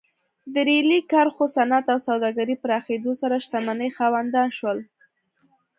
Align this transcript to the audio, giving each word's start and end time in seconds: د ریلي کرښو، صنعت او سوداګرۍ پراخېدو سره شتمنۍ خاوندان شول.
د 0.53 0.55
ریلي 0.69 0.99
کرښو، 1.11 1.45
صنعت 1.55 1.85
او 1.93 1.99
سوداګرۍ 2.07 2.55
پراخېدو 2.63 3.11
سره 3.21 3.35
شتمنۍ 3.45 3.89
خاوندان 3.97 4.49
شول. 4.57 4.79